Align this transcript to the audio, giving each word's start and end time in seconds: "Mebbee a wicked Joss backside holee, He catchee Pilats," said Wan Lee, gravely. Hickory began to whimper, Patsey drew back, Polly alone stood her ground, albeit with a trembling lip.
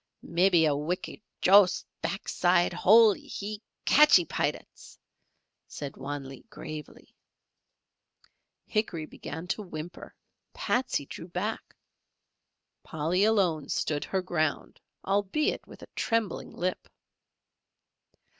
"Mebbee 0.23 0.65
a 0.65 0.75
wicked 0.75 1.21
Joss 1.41 1.85
backside 2.01 2.73
holee, 2.73 3.27
He 3.27 3.61
catchee 3.85 4.25
Pilats," 4.25 4.97
said 5.67 5.95
Wan 5.95 6.27
Lee, 6.27 6.43
gravely. 6.49 7.15
Hickory 8.65 9.05
began 9.05 9.45
to 9.49 9.61
whimper, 9.61 10.15
Patsey 10.53 11.05
drew 11.05 11.27
back, 11.27 11.75
Polly 12.81 13.23
alone 13.25 13.69
stood 13.69 14.03
her 14.05 14.23
ground, 14.23 14.81
albeit 15.05 15.67
with 15.67 15.83
a 15.83 15.87
trembling 15.95 16.49
lip. 16.51 16.89